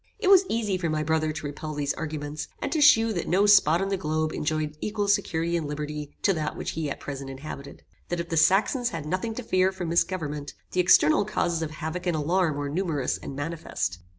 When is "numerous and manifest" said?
12.67-13.99